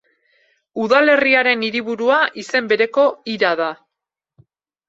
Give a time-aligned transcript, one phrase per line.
[0.85, 3.05] Udalerriaren hiriburua izen bereko
[3.35, 3.71] hira da.